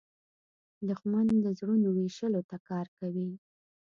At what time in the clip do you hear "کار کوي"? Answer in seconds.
2.69-3.29